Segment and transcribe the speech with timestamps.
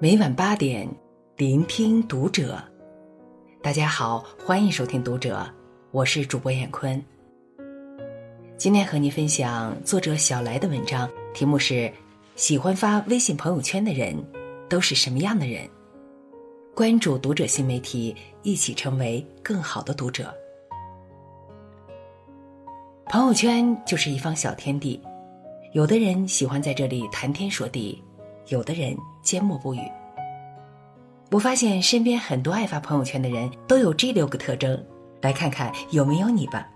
[0.00, 0.88] 每晚八点，
[1.36, 2.56] 聆听读者。
[3.60, 5.44] 大家好，欢迎收听读者，
[5.90, 7.02] 我是主播闫坤。
[8.56, 11.92] 今天和您分享作者小来的文章，题目是：
[12.36, 14.14] 喜欢发微信朋友圈的人
[14.68, 15.68] 都是什么样的人？
[16.76, 20.32] 关注读者新媒体，一起成为更好的读者。
[23.06, 25.02] 朋友圈就是一方小天地，
[25.72, 28.00] 有的人喜欢在这里谈天说地，
[28.48, 29.80] 有的人缄默不语。
[31.30, 34.82] 我发现身边很多爱发朋友圈的人都有这六个特征，
[35.20, 36.66] 来看看有没有你吧。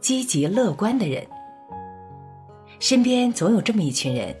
[0.00, 1.26] 积极乐观的人，
[2.78, 4.34] 身边总有这么一群人，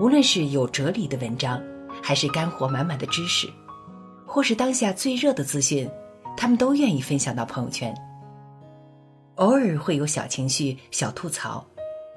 [0.00, 1.62] 无论是有哲理的文章，
[2.02, 3.48] 还是干货满满的知识，
[4.26, 5.90] 或是当下最热的资讯。
[6.36, 7.92] 他们都愿意分享到朋友圈，
[9.34, 11.66] 偶尔会有小情绪、小吐槽，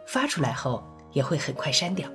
[0.07, 2.09] 发出来后也会很快删掉，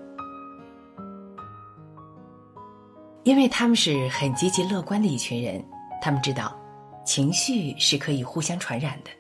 [3.25, 5.65] 因为他们是很积极乐观的一群人，
[6.01, 6.57] 他们知道
[7.05, 9.11] 情绪是可以互相传染的，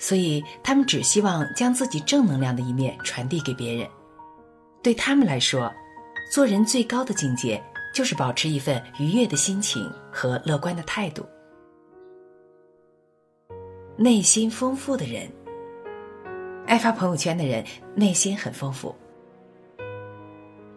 [0.00, 3.88] 所以他们只希望将自己正能量的一面传递给别人。
[4.82, 5.72] 对他们来说，
[6.30, 7.62] 做人最高的境界。
[7.94, 11.24] 就是保持一份愉悦的心情和乐观的态度。
[13.96, 15.30] 内心丰富的人，
[16.66, 18.94] 爱发朋友圈的人内心很丰富。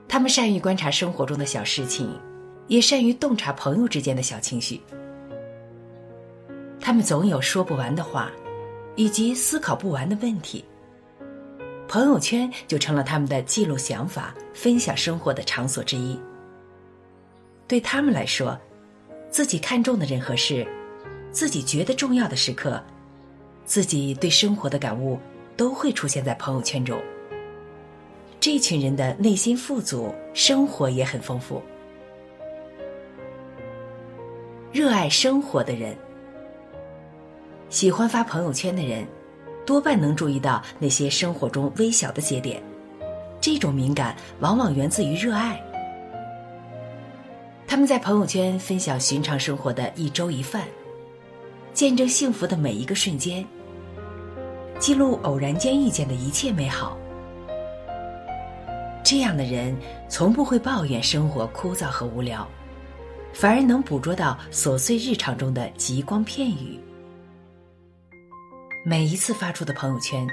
[0.08, 2.10] 他们善于观察生活中的小事情，
[2.68, 4.82] 也善于洞察朋友之间的小情绪。
[6.80, 8.32] 他们总有说不完的话，
[8.96, 10.64] 以及思考不完的问题。
[11.88, 16.20] 朋友圈就成了他们的记录想法、分享生活的场所之一。
[17.66, 18.58] 对他们来说，
[19.30, 20.68] 自己看重的人和事，
[21.32, 22.82] 自己觉得重要的时刻，
[23.66, 25.18] 自己对生活的感悟，
[25.58, 26.98] 都会出现在朋友圈中。
[28.40, 31.62] 这群人的内心富足，生活也很丰富。
[34.72, 35.98] 热爱生活的人，
[37.70, 39.06] 喜欢发朋友圈的人，
[39.66, 42.62] 多半能注意到那些生活中微小的节点。
[43.42, 45.60] 这种敏感，往往源自于热爱。
[47.66, 50.64] 他们在朋友圈分享寻常生活的一粥一饭，
[51.74, 53.46] 见证幸福的每一个瞬间，
[54.80, 56.98] 记录偶然间遇见的一切美好。
[59.04, 59.76] 这样的人
[60.10, 62.48] 从不会抱怨生活枯燥和无聊，
[63.34, 66.80] 反而能捕捉到琐碎日常中的极光片语。
[68.86, 70.28] 每一次发出的朋友圈，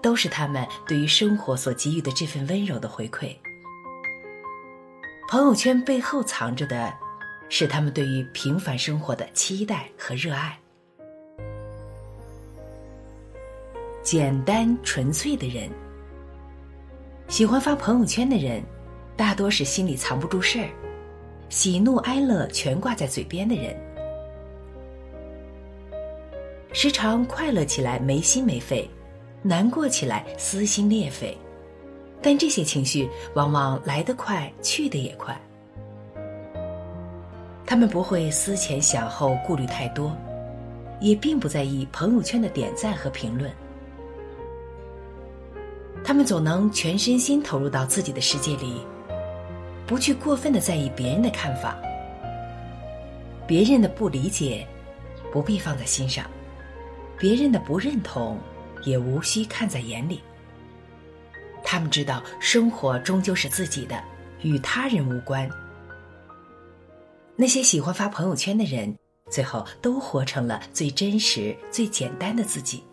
[0.00, 3.36] 都是他们对于生活所给予的这份温柔的回馈。
[5.28, 6.92] 朋友圈背后藏着的，
[7.48, 10.56] 是他们对于平凡生活的期待和热爱。
[14.06, 15.68] 简单纯粹的人，
[17.26, 18.62] 喜欢发朋友圈的人，
[19.16, 20.68] 大多是心里藏不住事儿，
[21.48, 23.76] 喜怒哀乐全挂在嘴边的人，
[26.72, 28.88] 时常快乐起来没心没肺，
[29.42, 31.36] 难过起来撕心裂肺。
[32.22, 35.36] 但这些情绪往往来得快，去得也快。
[37.66, 40.16] 他们不会思前想后，顾虑太多，
[41.00, 43.50] 也并不在意朋友圈的点赞和评论。
[46.06, 48.80] 他们总能全身心投入到自己的世界里，
[49.88, 51.76] 不去过分的在意别人的看法。
[53.44, 54.64] 别人的不理解，
[55.32, 56.24] 不必放在心上；
[57.18, 58.38] 别人的不认同，
[58.84, 60.22] 也无需看在眼里。
[61.64, 64.00] 他们知道，生活终究是自己的，
[64.42, 65.50] 与他人无关。
[67.34, 68.96] 那些喜欢发朋友圈的人，
[69.28, 72.84] 最后都活成了最真实、最简单的自己。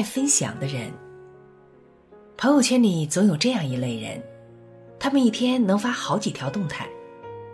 [0.00, 0.90] 爱分享的人，
[2.38, 4.18] 朋友圈里总有这样一类人，
[4.98, 6.88] 他们一天能发好几条动态，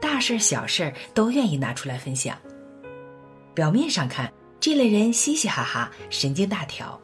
[0.01, 2.39] 大事小事都愿意拿出来分享。
[3.53, 4.33] 表面上看。
[4.61, 6.99] 这类人嘻嘻哈哈，神经大条，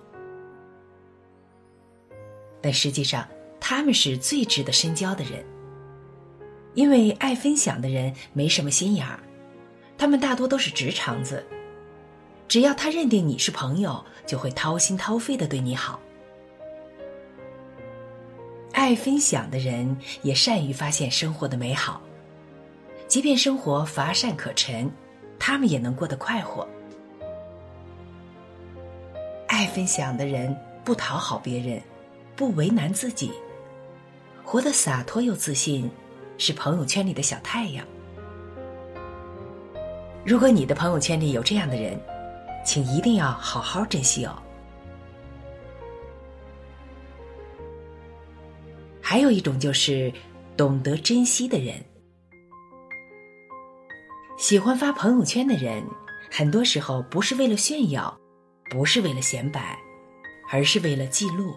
[2.60, 3.26] 但实际上
[3.60, 5.44] 他们是最值得深交的人。
[6.74, 9.18] 因为爱分享的人没什么心眼儿，
[9.98, 11.44] 他们大多都是直肠子，
[12.52, 15.98] 只要他认定你是朋友，就会掏心掏肺的对你好。
[18.74, 22.02] 爱分享的人也善于发现生活的美好，
[23.08, 24.90] 即便生活乏善可陈，
[25.38, 26.68] 他们也能过得快活。
[29.48, 30.54] 爱分享的人
[30.84, 31.80] 不讨好别人，
[32.36, 33.32] 不为难自己，
[34.44, 35.90] 活得洒脱又自信，
[36.36, 37.82] 是朋友圈里的小太阳。
[40.22, 41.98] 如果你的朋友圈里有这样的人，
[42.64, 44.40] 请一定要好好珍惜哦。
[49.00, 50.12] 还有一种就是
[50.56, 51.84] 懂得珍惜的人，
[54.38, 55.84] 喜欢发朋友圈的人，
[56.30, 58.16] 很多时候不是为了炫耀，
[58.70, 59.78] 不是为了显摆，
[60.50, 61.54] 而是为了记录。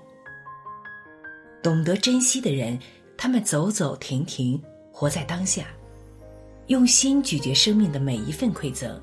[1.63, 2.77] 懂得珍惜的人，
[3.17, 4.61] 他们走走停停，
[4.91, 5.67] 活在当下，
[6.67, 9.01] 用心咀嚼生命的每一份馈赠，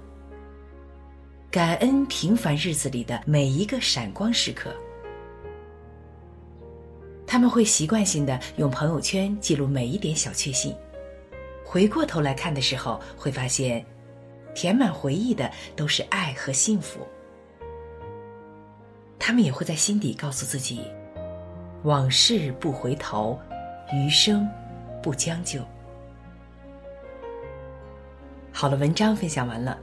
[1.52, 4.74] 感恩平凡日子里的每一个闪光时刻。
[7.26, 10.74] 他们会习惯性的用朋友圈记录每一点小确幸，
[11.62, 13.84] 回过头来看的时候，会发现，
[14.54, 17.06] 填满回忆的都是爱和幸福。
[19.18, 20.80] 他们也会在心底告诉自己。
[21.82, 23.38] 往事不回头，
[23.92, 24.48] 余生
[25.02, 25.60] 不将就。
[28.50, 29.78] 好了，文章分享完了，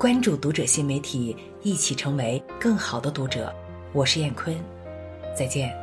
[0.00, 3.54] 关注读者新媒体，一起成为更好的读者。
[3.92, 4.56] 我是燕坤，
[5.36, 5.79] 再见。